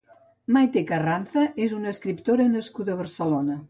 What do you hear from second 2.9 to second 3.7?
a Barcelona.